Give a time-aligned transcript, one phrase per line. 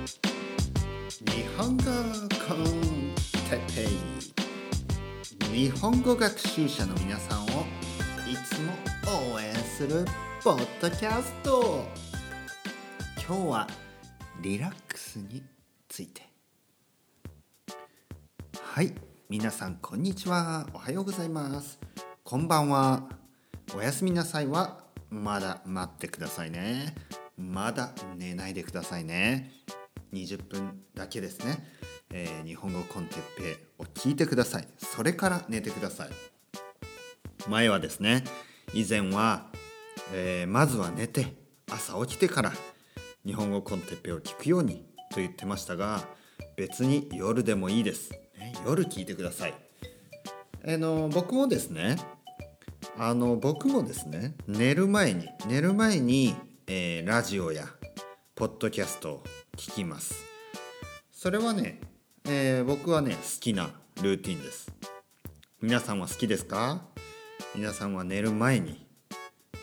[0.00, 0.06] 日
[1.58, 3.14] 本語コン
[3.50, 3.82] テペ
[5.44, 8.72] イ日本語学習者の皆さんをいつも
[9.34, 10.06] 応援する
[10.42, 11.84] ポッドキャスト。
[13.16, 13.68] 今日は
[14.40, 15.42] リラックスに
[15.86, 16.22] ついて。
[18.62, 18.94] はい
[19.28, 20.66] 皆さんこんにちは。
[20.72, 21.78] おはようございます。
[22.24, 23.06] こんばんは。
[23.76, 24.78] おやすみなさいは
[25.10, 26.94] まだ待ってくださいね。
[27.36, 29.50] まだ寝ないでくださいね。
[30.12, 31.64] 20分だけですね、
[32.12, 34.68] えー、日本語コンテッペを聞いてください。
[34.78, 36.10] それから寝てください。
[37.48, 38.24] 前はですね
[38.74, 39.46] 以前は、
[40.12, 41.34] えー、まずは寝て
[41.70, 42.52] 朝起きてから
[43.24, 46.04] 日本語コンテッペを聞くようにと言ってましたが
[46.56, 49.54] 別に夜でもいいです、ね、夜聞いてください。
[50.66, 51.96] あの僕もですね
[52.98, 56.34] あの僕もですね寝る前に寝る前に、
[56.66, 57.64] えー、ラジオや
[58.34, 59.24] ポッドキャストを
[59.60, 60.14] 聞きます。
[61.12, 61.80] それはね、
[62.24, 63.70] えー、僕はね好きな
[64.02, 64.72] ルーティンです。
[65.60, 66.86] 皆さんは好きですか？
[67.54, 68.86] 皆さんは寝る前に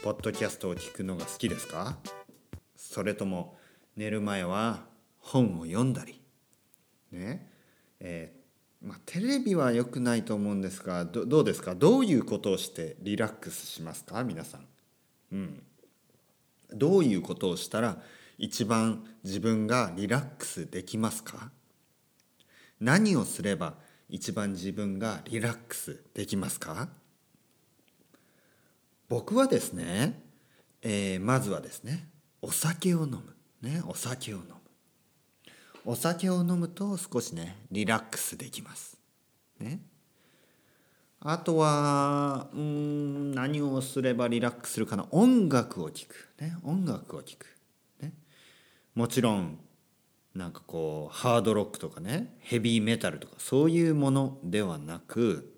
[0.04, 1.98] ポッドキャストを聞くのが好きですか？
[2.76, 3.58] それとも
[3.96, 4.86] 寝る前は
[5.18, 6.22] 本を読んだり？
[7.12, 7.50] ね？
[8.00, 11.74] えー、まあ、テレビは良くないと思うんですがどうですか？
[11.74, 14.24] どういうことをしてリラックスしますか？
[14.24, 14.68] 皆さん。
[15.32, 15.64] うん、
[16.72, 17.98] どういうことをしたら
[18.38, 21.52] 一番自分がリラックスできますか？
[22.80, 23.74] 何をすれば
[24.10, 26.90] 一番自分がリラックスできますか？
[29.10, 30.22] 僕はですね、
[30.82, 32.10] えー、まずはですね
[32.42, 33.36] お酒を飲む。
[33.62, 34.54] ねお酒を飲む。
[35.84, 39.00] お酒を飲むと少しねリラックスできます。
[39.60, 39.80] ね。
[41.20, 45.08] あとはうん何をすればリラックスするかな。
[45.10, 46.30] 音楽を聴く。
[46.40, 47.57] ね音楽を聴く。
[48.98, 49.60] もちろん
[50.34, 55.54] なんかこうハードロックとかねヘビーメタルとかそういうものではなく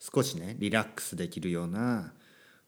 [0.00, 2.12] 少しねリラックスできるような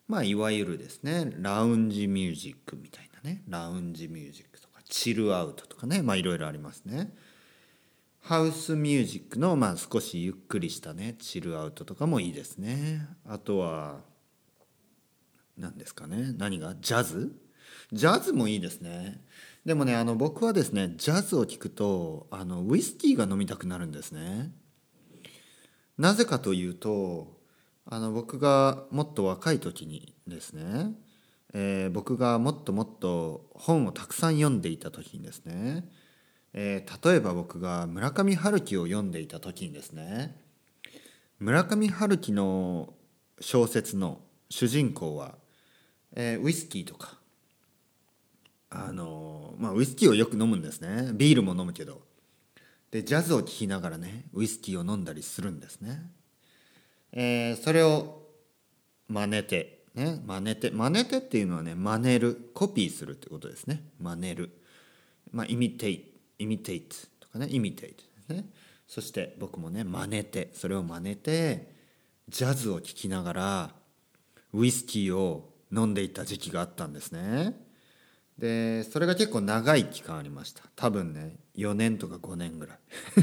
[0.06, 7.12] まあいわゆるですねラウンジミュージックみたいなねラウンジミュージックとかチルアウトとかねまあいろいろありますね。
[8.22, 13.04] ハウスミュージックのまあ少しゆっくりしたねチルアウトとかもいいですね。
[13.28, 13.96] あとは
[15.58, 16.76] 何ですかね何が？
[16.76, 17.32] ジャズ？
[17.92, 19.20] ジャズもいいですね。
[19.66, 24.52] でもねあの僕はですねジャズを聴くとあのウイスキーが飲みたくなるんですね。
[25.98, 27.36] なぜかというと
[27.84, 30.92] あの僕がもっと若い時にですね、
[31.52, 35.88] えー、僕がもっともっと本をたくさん読んでいた時にですね、
[36.52, 40.40] えー、例えば僕が村上春樹を読んでいた時にですね
[41.40, 42.94] 村上春樹の
[43.40, 45.34] 小説の主人公は、
[46.14, 47.15] えー、ウイスキーとか
[48.88, 51.10] あのまあウイスキーをよく飲むんですね。
[51.14, 52.02] ビールも飲むけど。
[52.90, 56.08] でジャズを聴きながらねウイスキーを飲んだりするんですね、
[57.12, 58.22] えー、それを
[59.08, 63.82] 真似てね真似て真似てっていうのはね真似るコピーするってことですね。
[64.00, 64.50] 真似る。
[65.32, 68.48] まあイミテイイミテイトとかねイミテイトですね。
[68.86, 71.74] そして僕もね真似てそれを真似て
[72.28, 73.74] ジャズを聴きながら
[74.52, 77.65] ウイスキーを飲んでいた時期があったんですね。
[78.38, 80.62] でそれが結構長い期間ありました。
[80.76, 82.78] 多分ね4年とか5年ぐらい。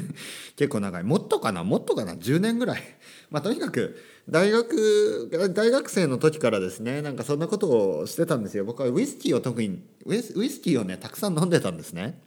[0.57, 1.03] 結構長い。
[1.03, 1.63] もっとかな？
[1.63, 2.81] もっとかな？10年ぐらい。
[3.29, 3.95] まあとにかく
[4.27, 8.65] 大学大学生の時からですねなんかそんなことをしてたんですよ。
[8.65, 12.19] 僕はウイスキーを特にウイスキーをねたくさん飲んでたんですね。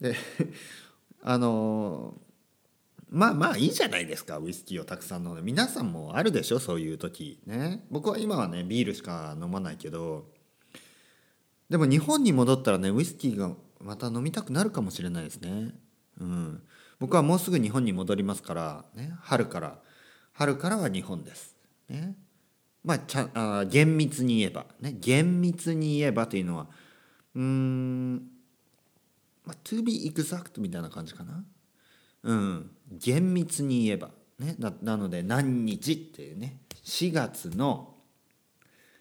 [0.00, 0.16] で
[1.22, 2.20] あの
[3.08, 5.42] まあまあいいじゃないですかウイスキーをたくさん飲んで。
[5.42, 7.38] 皆さんもあるでしょそういう時。
[7.46, 7.84] ね。
[7.88, 10.26] 僕は今はねビールしか飲まないけど
[11.72, 13.50] でも日本に戻ったらねウイスキーが
[13.80, 15.70] また飲みたくなるかもしれないですね。
[16.20, 16.62] うん、
[17.00, 19.78] 僕はもうすぐ日本に戻りますから、ね、春から。
[20.34, 21.56] 春からは日本です。
[21.88, 22.14] ね、
[22.84, 26.66] まあちゃあ厳密に言えば、ね、厳密に言えばというのは
[27.34, 28.16] うん、
[29.46, 31.42] まあ、to be exact みたいな感じかな。
[32.24, 36.58] うん、厳密に言えば、ね、ななので何日っていうね。
[36.84, 37.94] 4月の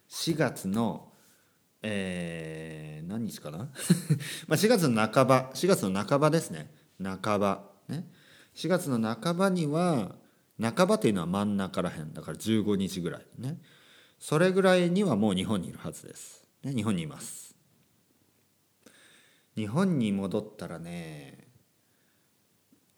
[0.07, 1.11] 4月の
[1.83, 2.20] えー、
[3.31, 3.57] 日かな？
[4.47, 6.73] まあ4月の半ば4月の半ばですね。
[7.01, 7.69] 半ば。
[7.87, 8.07] ね。
[8.55, 10.15] 4月の半ばには
[10.61, 12.13] 半ばというのは真ん中らへん。
[12.13, 13.25] だから15日ぐらい。
[13.37, 13.59] ね。
[14.19, 17.55] それぐらいにはもう日本にいるはずです、ね、日本にいます。
[19.55, 21.47] 日本に戻ったらね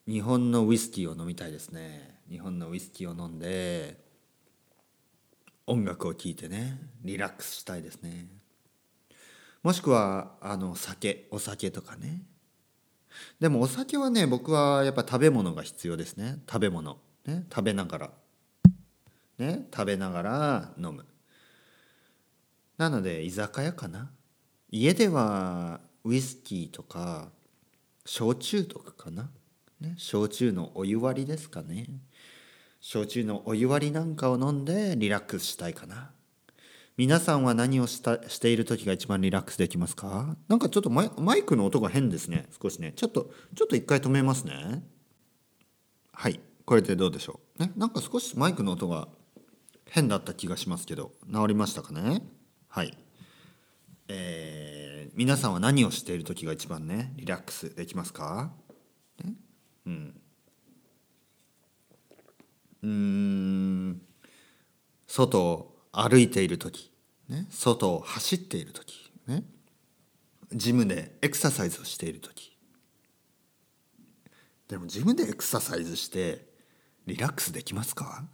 [0.06, 2.20] 日本のウイスキーを飲みたいですね。
[2.30, 4.04] 日本のウイスキーを飲んで
[5.66, 8.28] 音楽を聴いてねリラックスしたいですね。
[9.64, 12.22] もしくはあの酒お酒とかね。
[13.40, 16.44] でもお酒はね僕はやっぱ食べ物が必要ですね。
[16.48, 16.98] 食べ物。
[17.26, 17.46] ね。
[17.50, 18.10] 食べながら。
[19.38, 19.68] ね。
[19.74, 21.06] 食べながら飲む。
[22.78, 24.12] なので居酒屋かな。
[24.70, 27.30] 家ではウイスキーとか
[28.06, 29.30] 焼酎とかかな、
[29.80, 31.88] ね、焼酎のお湯割りですかね。
[32.82, 36.12] 焼酎のお湯割りなんかを飲んでリラックスしたいかな。
[36.96, 40.36] 皆さんは何をしたしている時が一番リラックスできますか？
[40.48, 42.46] なんかちょっとマイマイクの音が変ですね。
[42.62, 42.94] 少しね。
[42.96, 44.84] ちょっとちょっと一回止めますね。
[46.12, 46.40] はい。
[46.66, 47.64] これでどうでしょう？
[47.64, 47.72] ね？
[47.76, 49.08] なんか少しマイクの音が
[49.90, 51.14] 変だった気がしますけど。
[51.34, 52.22] 治りましたかね？
[52.68, 52.96] はい。
[54.08, 58.52] えー、皆さんは何をしている時が一番ねリラックスできますか、
[59.24, 59.34] ね、
[59.88, 60.22] うん。
[62.84, 64.02] うん。
[65.08, 66.92] 外歩いている時、
[67.30, 69.44] ね、外を走っている時、ね、
[70.52, 72.58] ジムでエクササイズをしている時。
[74.68, 76.48] でもジムでエクササイズして
[77.06, 78.26] リラックスできますか？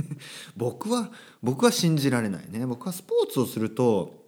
[0.56, 1.10] 僕は
[1.42, 2.64] 僕は信じられないね。
[2.66, 4.26] 僕はスポーツをすると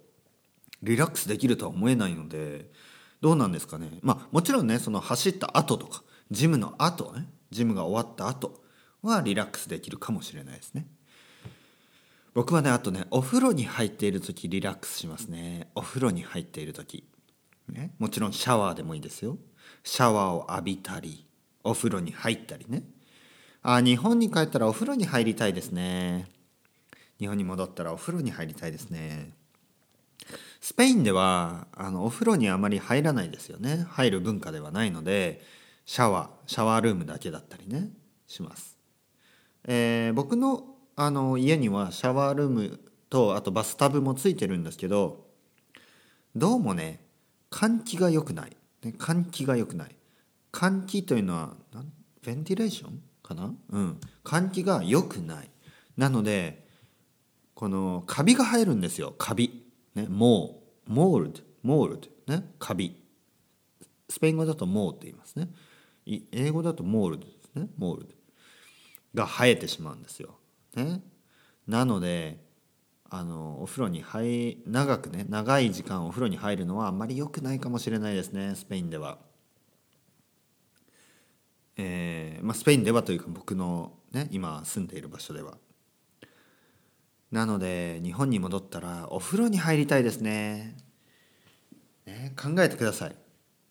[0.83, 2.71] リラックスできるとは思えないので
[3.21, 3.99] どうなんですかね？
[4.01, 8.63] まあもちろんねその走った後とかジムの後ねジムが終わった後
[9.01, 10.87] はリラックスできるかもしれないですね。
[12.33, 15.67] 僕はねあとねお風呂に入っている時リラックスしますね。
[15.75, 17.03] お風呂に入っている時、
[17.69, 19.37] ね、もちろんシャワーでもいいですよ。
[19.83, 21.25] シャワーを浴びたり
[21.63, 22.83] お風呂に入ったりね。
[23.63, 26.27] あ日本に帰ったらお風呂に入りたいですね。
[27.19, 29.33] 日本に戻ったらお風呂に入りたいですね。
[30.61, 33.85] スペインではあのお風呂にあまり入らないですよね。
[33.89, 35.41] 入る文化ではないので
[35.85, 37.89] シャワーシャワールームだけだったりね
[38.25, 38.77] します。
[39.67, 42.79] えー、僕のあの家にはシャワールーム
[43.09, 45.25] とあとバスタブもついてるんですけど
[46.35, 46.99] どうもね
[47.49, 49.95] 換気が良くない、ね、換気が良くない。
[50.53, 51.53] 換気というのは
[52.21, 53.53] ventilation かな？
[53.69, 53.97] うん。
[54.23, 55.49] 換気が良くない。
[55.95, 56.67] なので
[57.53, 59.13] このカビが生えるんですよ。
[59.17, 59.63] カビ。
[59.95, 62.33] ね moho。mold。mold。
[62.33, 63.01] ねカビ。
[64.09, 65.47] スペイン語だと moho って言いますね。
[66.33, 67.67] 英語だと mold ですね。
[67.77, 68.09] mold。
[69.13, 70.35] が生えてしまうんですよ。
[70.75, 71.01] ね、
[71.67, 72.39] なので
[73.09, 79.19] あのお風呂に入長くね長い時間お風呂に入るのはあんまり良くないかもしれないですねスペインでは。
[81.77, 85.57] えーまあ、スペインではというか僕の、ね、今住んでいる場所では。
[87.31, 90.77] なので日本に戻ったらお風呂に入りたいですね。
[92.05, 93.15] ね考えてください。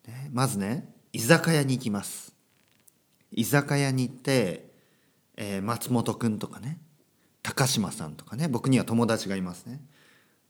[0.07, 2.35] ね、まずね居酒屋に行きます。
[3.33, 4.71] 居酒屋に行って
[5.43, 6.79] えー、松本くんとかね
[7.43, 9.81] 高島さんとかね僕には友達がいますね。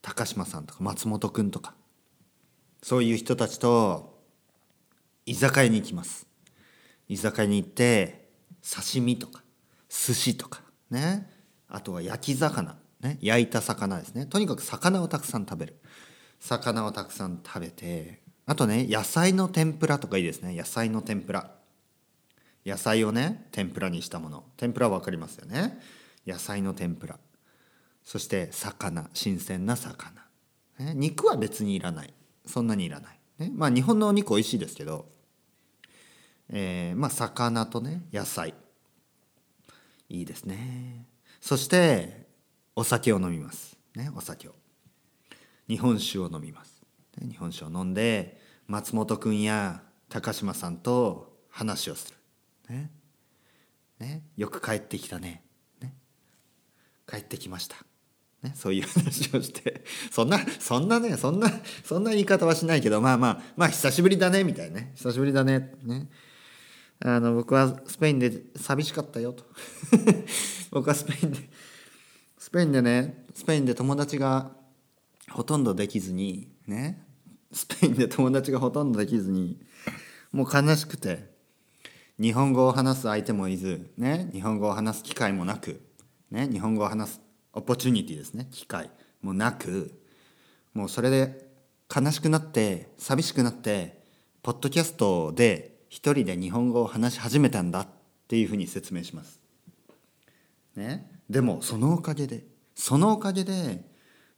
[0.02, 1.74] 高島さんとか松本くんとか。
[2.82, 4.18] そういう人たちと
[5.26, 6.26] 居酒屋に行きます。
[7.08, 8.28] 居酒屋に行って
[8.62, 9.42] 刺身とか
[9.88, 11.30] 寿司とかね。
[11.68, 13.18] あとは焼き魚ね。
[13.20, 14.26] 焼いた魚ですね。
[14.26, 15.76] とにかく魚をたくさん食べる。
[16.40, 20.56] 魚をたくさん食べてあとね野菜の天ぷらとかいいですね。
[20.56, 21.52] 野菜の天ぷら。
[22.66, 24.44] 野菜をね天ぷらにしたもの。
[24.56, 25.78] 天ぷら分かりますよね。
[26.30, 27.18] 野菜の天ぷら。
[28.04, 29.10] そして魚。
[29.12, 30.10] 新鮮な魚、
[30.78, 32.14] ね、肉は別にいらない。
[32.46, 35.06] そんなにいらない、ね、まあ日本のお肉美味しいですけど、
[36.48, 38.54] えー、まあ魚とね野菜。
[40.08, 41.06] いいですね。
[41.40, 42.26] そして
[42.74, 43.76] お酒を飲みます。
[43.94, 44.54] ねお酒を。
[45.68, 46.82] 日本酒を飲みます、
[47.20, 52.74] ね、日本酒を飲んで松本くんや高島さんと話をする。
[52.74, 52.90] ね。
[54.00, 54.24] ね。
[54.36, 55.44] よく帰ってきたね。
[57.10, 57.76] 帰ってきました。
[58.42, 59.84] ね、 そういう話をして。
[60.10, 61.50] そんなそんなねそんな
[61.84, 64.92] そんな言い方はしないけどまあまあまあ久しぶりだねみたいなね。
[64.96, 65.72] 久しぶりだね。
[65.82, 66.08] ね。
[67.02, 69.44] あの僕はスペインで寂しかったよと。
[70.70, 71.50] 僕はスペインで
[72.38, 74.52] スペインでねスペインで友達が
[75.30, 77.06] ほとんどできずにね。
[77.52, 79.58] スペインで友達がほとんどできずに
[80.30, 81.28] もう悲しくて
[82.20, 85.80] 日本語を話す相手もいず、ね、日本語を話す機会もなく、
[86.30, 87.20] ね、日本語を話す
[87.52, 88.48] オポチュニティですね。
[88.50, 88.90] 機会。
[89.22, 90.00] もなく。
[90.74, 91.48] もうそれで
[91.94, 94.00] 悲しくなって寂しくなって
[94.42, 97.88] ポッドキャストで一人で日本語を話し始めたんだっ
[98.28, 99.40] ていうふうに説明します。
[100.76, 102.44] ね、でもそのおかげで
[102.76, 103.84] そのおかげで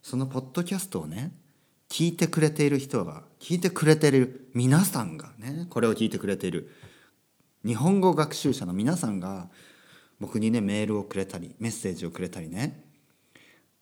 [0.01, 1.33] そのポッドキャストをね
[1.91, 6.71] 聞いてくれている人が聞いてくれている皆さんがねこれを聞いてくれている
[7.67, 9.51] 日本語学習者の皆さんが
[10.23, 12.81] 僕にねメールをくれたりメッセージをくれたりね。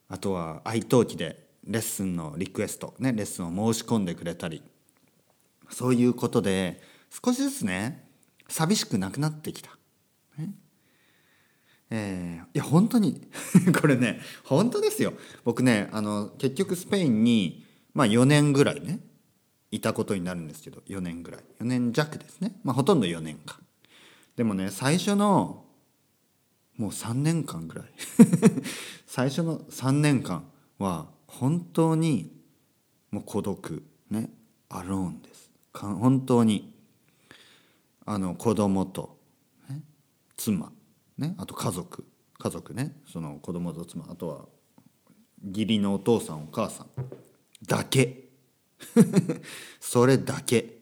[0.08, 4.62] あとは愛登記でレッスンのリクエスト、ね、レッスンを申し込んでくれたり。
[5.68, 6.80] そういうことで
[7.10, 8.08] 少しずつね
[8.48, 9.68] 寂しくなくなってきた。
[10.38, 10.54] ね。
[11.90, 13.20] えー、いや本当に
[13.78, 15.12] これね本当ですよ。
[15.44, 19.00] 僕ねあの結局スペインに、まあ、4年ぐらいね
[19.70, 21.44] いたことになるんですけど4年ぐらい。
[21.60, 23.58] 4年弱ですね、まあ、ほとんど4年間
[24.36, 25.66] でもね最初の
[26.80, 27.84] もう3年間ぐらい。
[29.06, 32.32] 最初の3年間は本当に
[33.10, 34.32] もう孤独ね
[34.70, 35.50] アローンです。
[35.74, 36.72] 本当に
[38.06, 39.18] あの子供と、
[39.68, 39.82] ね、
[40.38, 40.72] 妻、
[41.18, 42.06] ね、あと家族。
[42.38, 44.46] 家族ねその子供と妻あとは
[45.46, 46.86] 義理のお父さんお母さん
[47.66, 48.30] だけ。
[49.80, 50.80] それだけ。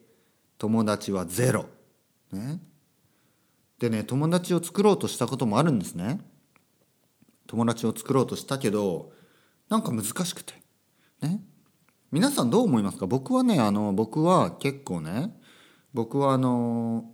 [0.57, 1.65] 友達はゼロ。
[2.31, 2.68] ね
[3.79, 6.19] でね友達を作ろうとしたこともあるんですね。
[7.47, 9.11] 友達を作ろうとしたけど
[9.69, 10.53] なんか難しくて。
[11.21, 11.41] ね。
[12.11, 13.07] 皆さんどう思いますか？
[13.07, 15.35] 僕はねあの僕は結構ね
[15.93, 17.05] 僕はあの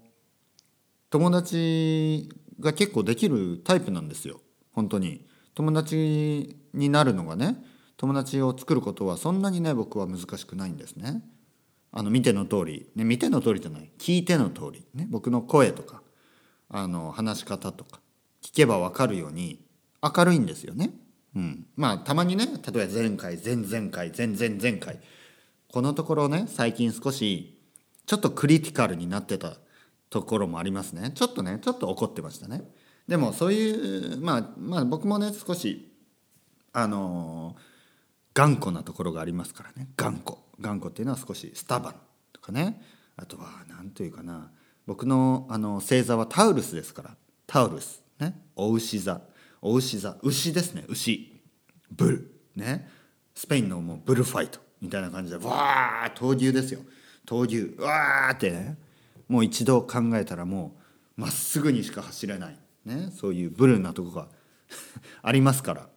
[1.10, 2.30] 友達
[2.60, 4.42] が結構できるタイプなんですよ。
[4.72, 5.26] 本当に。
[5.54, 7.64] 友達になるのがね
[7.96, 11.24] 友達を作ることはそんなにね僕は難しくないんですね。
[11.94, 13.90] あの見ての通り、ね、見ての通りじゃない。
[13.98, 16.02] 聞いての通り、ね、僕の声とか。
[16.70, 18.00] あの話し方とか
[18.42, 19.60] 聞けば分かるように
[20.02, 20.92] 明るいんですよね。
[21.36, 25.00] うん、まあたまにね例えば前回前々回前々前回
[25.72, 27.60] このところね最近少し
[28.06, 29.58] ちょっとクリティカルになってた
[30.10, 31.12] ところもありますね。
[31.14, 32.64] ちょっとねちょっと怒ってましたね。
[33.08, 35.92] でもそういうまあまあ僕もね少し
[36.72, 37.56] あの
[38.34, 39.90] 頑固なところがありますからね。
[39.98, 40.38] 頑固。
[40.60, 41.96] 頑固っていうのは少しスタバン
[42.32, 42.82] とかね。
[43.18, 44.52] あとは何というかな。
[44.86, 47.16] 僕のあの星座はタウルスですから。
[47.48, 48.04] タウルス。
[48.20, 48.36] ね。
[48.56, 49.22] お牛座。
[49.62, 50.18] お牛座。
[50.22, 50.86] 牛ですね。
[50.88, 51.42] 牛。
[51.92, 52.32] ブル。
[52.56, 52.88] ね。
[53.34, 54.60] スペインのもうブルファイト。
[54.82, 56.82] みたいな感じでわー闘牛ですよ。
[57.26, 57.82] 闘牛。
[57.82, 58.78] わーってね。
[59.28, 60.76] もう一度考えたらも
[61.18, 64.28] うまっすぐにしか走れない、ね、そういうブルーなとこが
[65.22, 65.90] ありますから、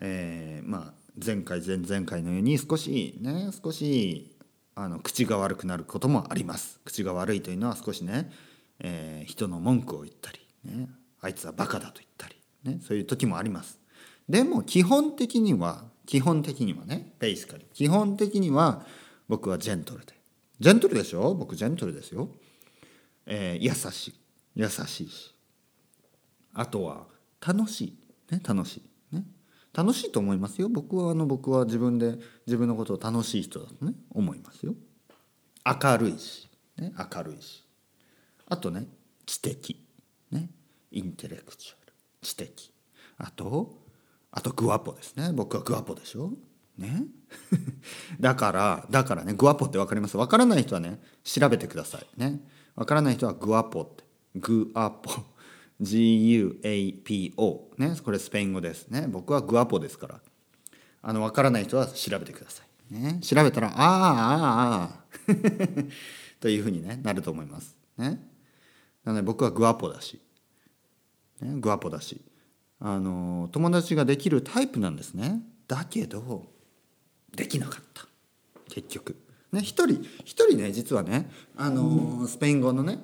[0.00, 4.34] えー、まあ前回前々回のように少しね少し
[4.82, 6.80] あの口が悪くなることもあります。
[6.86, 8.30] 口が悪いというのは少しね、
[8.78, 10.88] えー、人の文句を言ったり、ね、
[11.20, 13.78] あいつはバカだと言ったり、ね、そういう時もあります。
[14.26, 18.86] でも基本的には基本的にはねベースカリ基本的には
[19.28, 20.14] 僕はジェントルで。
[20.60, 21.34] ジェントルでしょ？
[21.34, 22.30] 僕ジェントルですよ、
[23.26, 24.14] えー、優しい。
[24.56, 25.34] 優しいし。
[26.54, 27.06] あとは
[27.46, 28.89] 楽しい、ね、楽しい。
[29.80, 30.68] 楽しいと思いますよ。
[30.68, 34.74] 僕はあの僕は自分で自分のことを楽しい人だとね思いますよ。
[35.64, 37.64] 明るいし、ね、明るいし。
[38.46, 38.86] あとね
[39.24, 39.82] 知的。
[40.30, 40.50] ね
[40.90, 41.92] インテレクチュアル。
[42.20, 42.72] 知的。
[43.16, 43.78] あと
[44.32, 45.32] あとグワポですね。
[45.32, 46.32] 僕はグワポでしょ。
[46.76, 47.04] ね。
[48.20, 50.16] だからだからねグワポって分かります？
[50.18, 52.06] 分からない人はね調べてください。
[52.18, 52.40] ね。
[52.76, 54.04] 分からない人はグワポって。
[54.34, 55.10] グアポ。
[55.80, 59.06] GUAPO ねこれスペイン語ですね。
[59.08, 60.20] 僕はグアポですから。
[61.02, 62.94] あの分からない人は調べてください。
[62.94, 63.20] ね。
[63.22, 65.04] 調べたらああああ
[66.40, 67.76] というふうに、ね、なると思います。
[67.96, 68.20] ね。
[69.04, 70.20] なので僕はグアポだし。
[71.40, 72.20] ね、グアポだし。
[72.78, 75.42] あの友達ができるタイプなんですね。
[75.66, 76.52] だけど
[77.34, 78.06] できなかった。
[78.68, 79.16] 結局。
[79.52, 83.02] ね一人一人ね実はねあのスペイン語のね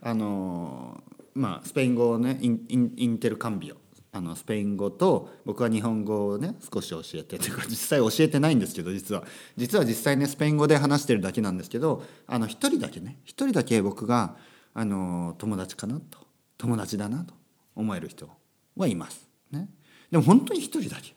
[0.00, 1.02] あの
[1.34, 3.76] まあスペイン語をねインインインテルカンビオ
[4.12, 9.24] あのスペイン語と僕は日本語をね少し教えてというか実際教えてないんですけど実は。
[9.56, 14.36] 実は実際ねスペイン語で話してるだけなんですけどあの一人だけね一人だけ僕が
[14.72, 16.18] あの友達かなと
[16.58, 17.34] 友達だなと
[17.74, 18.28] 思える人
[18.76, 19.28] はいます。
[19.50, 19.68] ね、
[20.10, 21.14] でも本当に一人だけ。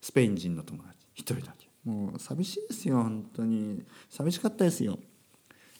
[0.00, 1.68] スペイン人の友達一人だけ。
[1.84, 3.84] もう寂しいですよ本当に。
[4.08, 4.98] 寂しかったですよ。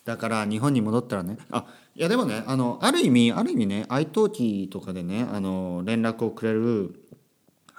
[0.07, 6.95] だから日本に戻ったらねあいやでもねあのある意味ある意味ね愛登記とかでねあの連絡をくれる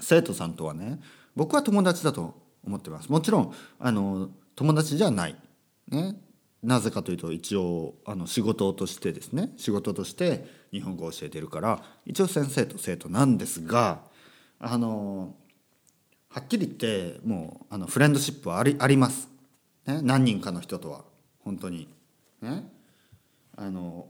[0.01, 0.99] 生徒さんとはね
[1.37, 3.09] 僕は友達だと思ってます。
[3.09, 5.35] もちろんあの友達じゃない。
[5.87, 6.17] ね。
[6.63, 14.01] なぜかというと一応あの仕事としてですね仕事として日本語を教えてるから一応先生と生徒なんですが
[14.59, 15.35] あの
[16.29, 19.29] はっきり言ってもうあのフレンドシップはありあります、
[19.85, 21.05] ね、何人かの人とは
[21.39, 21.96] 本当に。
[22.41, 22.71] ね。
[23.55, 24.07] あの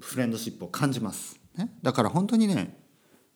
[0.00, 2.76] フレンドシップを感じます、ね、だから本当にね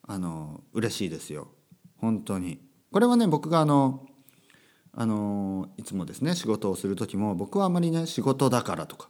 [0.03, 1.49] あの嬉しいですよ。
[1.97, 2.59] 本当に。
[2.91, 4.05] これはね僕があの
[4.93, 9.09] あのいつもですね仕事をする時も僕はあんまりね仕事だからとか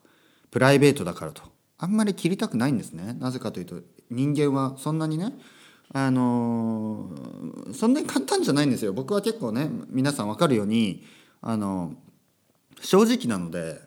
[0.50, 1.44] プライベートだからと
[1.78, 3.14] あんまり切りたくないんですね。
[3.14, 5.34] なぜかというと人間はそんなにね
[5.94, 7.12] あの
[7.74, 8.94] そんなに簡単じゃないんですよ。
[8.94, 11.06] 僕は結構ね皆さん分かるように
[11.42, 11.94] あの
[12.82, 13.80] 正直なので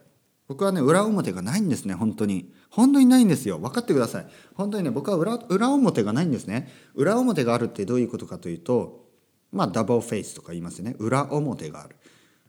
[0.50, 2.52] 僕はね裏表がないんですね本当に。
[2.70, 3.60] 本当にないんですよ。
[3.60, 4.26] 分かってください。
[4.54, 6.68] 本当にね僕は裏裏表がないんですね。
[6.96, 9.06] 裏表があるってどういうことかというと
[9.52, 10.96] まあダブルフェイスとか言いますよね。
[10.98, 11.94] 裏表がある。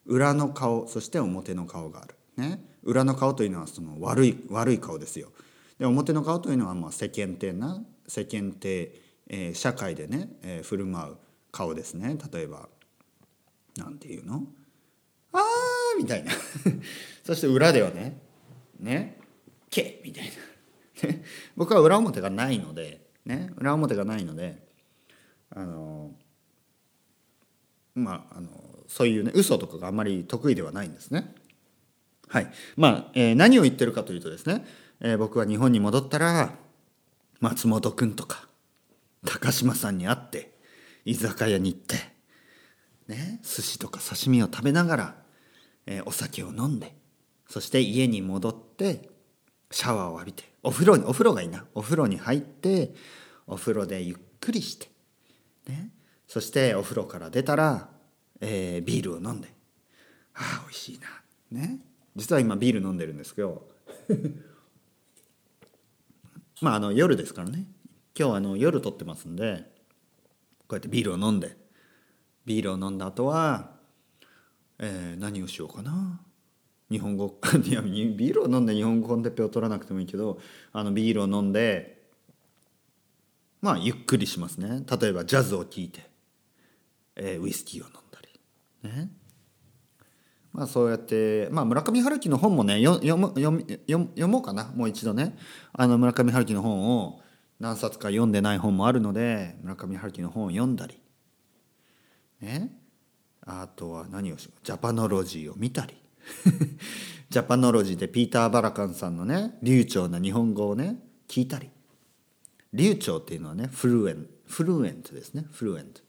[0.08, 2.15] 裏の顔そして表の顔がある。
[2.38, 2.65] ね。
[2.81, 5.29] 裏の顔というのはその悪い悪い顔ですよ。
[5.77, 11.17] で表の顔というのはまあ世間体な世間体、えー社会でね、えー振る舞う
[11.51, 12.17] 顔ですね。
[12.34, 12.67] 例えば
[13.77, 14.41] なんていうの？
[15.98, 16.31] みたいな。
[17.24, 18.19] そして裏ではね
[18.79, 19.19] ね
[19.69, 20.25] けみたい
[21.03, 21.10] な。
[21.10, 21.24] ね
[21.55, 24.67] 僕は裏表がないのでね裏表がないので
[25.50, 26.15] あの
[27.95, 28.50] まああの
[28.88, 31.33] そういうね嘘とかがあんまり得意ではないんですね。
[32.27, 32.51] はい。
[32.77, 34.65] まあ、えー何を言ってるかというとですね、
[35.01, 36.55] えー僕は日本に戻ったら
[37.39, 38.48] 松本君とか
[39.25, 40.51] 高島さんに会って
[41.03, 41.95] 居酒屋に行って
[43.07, 45.20] ね寿司とか刺身を食べながら、
[45.91, 46.95] えーお酒を飲んで
[47.48, 49.10] そして家に戻って
[49.71, 51.65] シャワーを浴びてお風呂にお風呂がいいな。
[51.74, 52.93] お風呂に入って
[53.48, 54.89] お風呂でゆっくりして、
[55.67, 55.89] ね、
[56.27, 57.89] そしてお風呂から出たら、
[58.39, 59.50] えービールを飲んで。
[60.36, 61.07] ああ美味しいな。
[61.60, 61.79] ね。
[62.15, 63.69] 実は今ビール飲んでるんですけど。
[66.62, 67.65] まああの夜ですからね。
[68.17, 69.71] 今日あの夜撮ってますんで
[70.67, 71.57] こうやってビールを飲んで。
[72.45, 73.75] ビールを飲んだ後は、
[74.81, 76.19] えー何をしようかな。
[76.89, 80.41] 日本語いやビールを飲んで日本語コンテッペを取らなくてもいいけど
[80.73, 82.01] あのビールを飲んで
[83.61, 84.83] まあゆっくりしますね。
[85.00, 86.09] 例えばジャズを聴いて、
[87.15, 88.89] えーウイスキーを飲んだり。
[88.89, 89.11] ね。
[90.51, 94.73] まあそうやって、まあ、村上春樹の本もね読む読み読む読もうかな。
[94.75, 95.38] もう一度ね。
[95.71, 97.21] あの村上春樹の本を
[97.59, 101.00] 何冊か読んでない本もあるので村上春樹の本を読んだり。
[102.41, 102.80] ね。
[103.51, 105.96] あとは何をしジャパノロジーを見たり。
[107.29, 111.70] ジャパノロジーでピーター・バラカンさんのね流暢な日本語をね聞いたり。
[112.73, 115.45] 流暢っていうのはねフルエンフルエントですね。
[115.52, 116.02] フルエント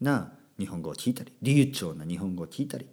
[0.00, 1.32] な日本語を聞いたり。
[1.42, 2.88] 流暢な日本語を聞いたり。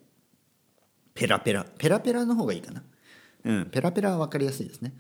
[1.14, 1.66] ペラペラ。
[1.78, 2.84] ペラペラの方がいいかな。
[3.46, 4.94] うんペラペラは分かりやすいですね、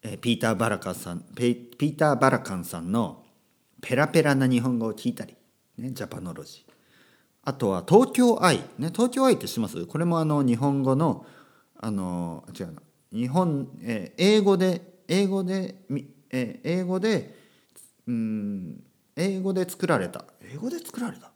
[0.00, 3.24] えピーター・バラカンさんペピーター・バラカンさんの
[3.82, 5.34] ペラペラな日本語を聞いたり、
[5.76, 6.73] ね、ジャパノロジー。
[7.44, 9.84] あとは東京愛、ね、東京愛って知ってます？
[9.86, 11.26] これもあの日本語の
[11.78, 12.82] あの違うな。
[13.12, 17.34] 日本、えー英語で英語でみ、えー英語で
[18.06, 18.82] うん
[19.16, 20.24] 英語で作られた。
[20.52, 21.30] 英語で作られた？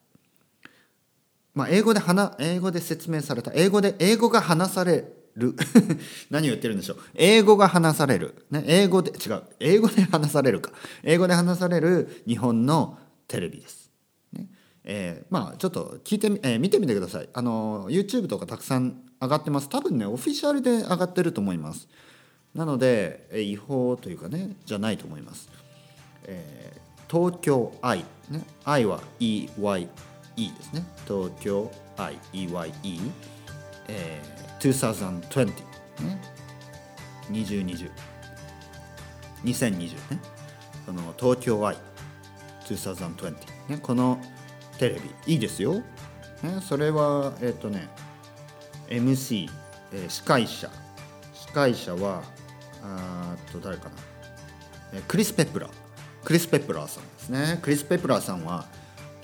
[1.55, 3.53] まあ英語で話英語で説明された。
[3.55, 5.05] 英語で英語が話され
[5.37, 5.55] る。
[6.31, 6.99] 何を言ってるんでしょう？
[7.15, 9.43] 英語が話される、ね、英語で違う。
[9.61, 10.73] 英語で話されるか。
[11.03, 13.85] 英語で話される日本のテレビです。
[13.85, 13.88] ね
[14.91, 17.29] えーまあちょっと聞いてみ、えー見てみてください。
[17.33, 19.69] あの YouTube とかたくさん上がってます。
[19.69, 21.89] 多分ねオフィシャルで上がってると思います。
[22.55, 25.49] なので、えー違法というかねじゃないと思います、
[26.25, 26.79] えー
[27.11, 28.45] 東京愛ね。
[28.65, 29.89] 愛は EYE
[30.37, 30.85] ですね。
[31.07, 33.01] 東京愛 EYE、
[33.89, 36.21] えー、2020ね。
[37.31, 37.91] 2020
[39.45, 40.21] 2020ね。
[40.87, 41.77] この東京愛
[42.67, 43.35] 2020
[43.69, 43.79] ね。
[43.83, 44.19] この
[44.79, 44.95] テレ
[45.27, 45.33] ビ。
[45.33, 45.83] いいですよ、ね、
[46.67, 47.89] それはえっ、とね
[48.89, 49.49] MC、
[49.93, 50.71] えー司会者。
[51.35, 52.23] 司会者は
[52.83, 53.91] あっと誰かな、
[54.95, 55.71] えークリス・ペプラー。
[56.25, 57.59] クリス・ペプラーさんですね。
[57.63, 58.67] クリス・ペプラーさんは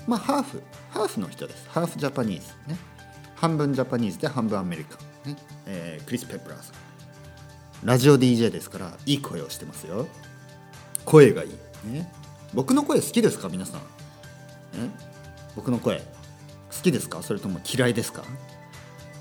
[0.06, 0.62] まあハーフ。
[0.90, 1.68] ハーフの人です。
[1.70, 2.76] ハーフジャパニーズね。
[3.36, 4.96] 半分ジャパニーズで半分アメリカ、
[5.28, 5.36] ね。
[5.66, 6.74] えークリス・ペプラーさん。
[7.86, 10.06] ラジオ DJ ですからいい声をしてますよ。
[11.04, 11.50] 声がいい、
[11.92, 12.10] ね、
[12.54, 13.50] 僕の声好きですか？
[13.50, 14.90] 皆さん、ね、
[15.56, 16.04] 僕の声好
[16.82, 17.22] きですか？
[17.22, 18.24] それとも嫌いですか？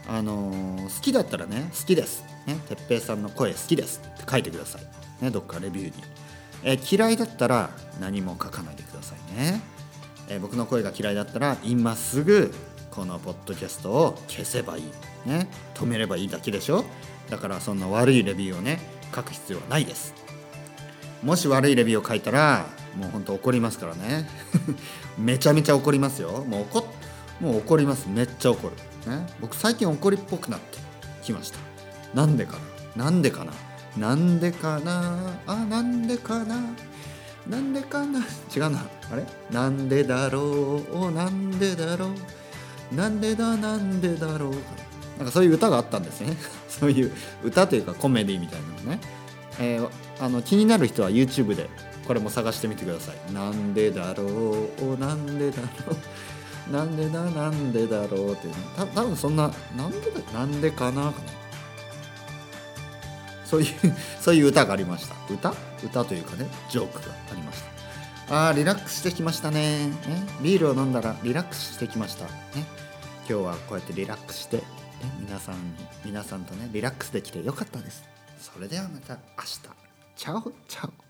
[0.08, 2.24] あのー好きだったらね好きです。
[2.46, 4.02] ね哲平さんの声好きです。
[4.06, 5.24] って書いてください。
[5.24, 5.93] ねどっかレビューに、
[6.63, 7.69] え嫌いだったら
[8.00, 9.62] 何も書かないでくださいね、
[10.30, 12.54] え僕の声が嫌いだったら今すぐ
[12.91, 14.84] このポッドキャストを消せばいい。
[15.26, 16.84] ね止めればいいだけでしょ？
[17.30, 18.80] だからそんな悪いレビューをね
[19.15, 20.13] 書く必要はないです。
[21.22, 24.27] もし悪いレビューを書いたらもう本当怒りますからね。
[25.17, 26.45] めちゃめちゃ怒りますよ。
[26.47, 26.88] もう怒
[27.41, 28.08] もう怒ります。
[28.08, 28.75] めっちゃ怒る、
[29.12, 30.77] ね、僕最近怒りっぽくなって
[31.23, 31.60] きました。
[32.13, 32.58] なんでか
[32.95, 33.06] な？
[33.06, 33.53] なんでかな？
[33.97, 35.39] なんでかな？
[35.47, 36.56] あなんでかな？
[37.47, 38.19] なんでかな？
[38.56, 38.86] 違うな。
[39.12, 39.25] あれ？
[39.51, 41.12] なんでだろう？
[41.12, 42.08] なんでだろ
[42.91, 42.95] う？
[42.95, 43.58] なんでだ？
[43.58, 44.51] なんでだろう？
[45.17, 46.38] なんかそういう歌があったんですね。
[46.69, 47.12] そういう
[47.43, 48.99] 歌というかコメディみたいなのね、
[49.60, 51.69] えーあの気になる人は YouTube で
[52.05, 53.33] これも探してみてください。
[53.33, 54.97] なんでだろう？
[54.97, 55.67] なんでだろ
[56.69, 56.71] う？
[56.71, 57.23] なんでだ？
[57.25, 58.33] なんでだろう？
[58.33, 60.39] ってた多分そんななんでだ？
[60.39, 61.13] なんでかな。
[63.45, 63.67] そういう
[64.19, 65.15] そういう歌がありました。
[65.33, 65.53] 歌？
[65.83, 67.61] 歌というかねジョークがありまし
[68.27, 68.47] た。
[68.47, 69.87] あーリラックスしてきましたね。
[69.87, 69.95] ね。
[70.41, 72.25] ビールを飲んだらリラックスしてきました。
[72.25, 72.31] ね。
[73.29, 74.63] 今日はこうやってリラックスして、ね、
[75.19, 75.55] 皆さん
[76.03, 78.03] 皆さんとねリラックスできてよかったです。
[78.39, 79.59] それではまた明日。
[80.15, 81.02] チャオチャオ。